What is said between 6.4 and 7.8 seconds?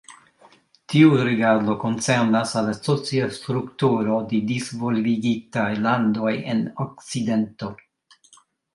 en Okcidento.